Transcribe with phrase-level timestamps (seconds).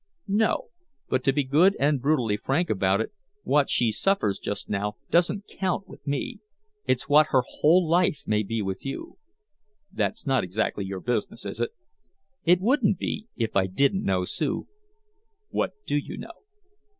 [0.27, 0.69] "No.
[1.09, 3.11] But to be good and brutally frank about it,
[3.43, 6.39] what she suffers just now doesn't count with me.
[6.87, 9.19] It's what her whole life may be with you."
[9.93, 11.69] "That's not exactly your business, is it?"
[12.43, 14.67] "It wouldn't be if I didn't know Sue."
[15.51, 16.33] "What do you know?"